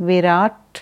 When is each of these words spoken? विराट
विराट 0.00 0.78